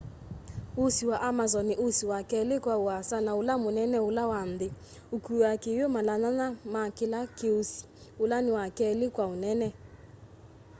[0.77, 4.67] usi wa amazon ni usi wa keli kwa uasa na ula munene ula wa nthi
[5.15, 7.79] ukuaa kiwu mala 8 ma kila ki usi
[8.23, 9.67] ula ni wa keli kwa unene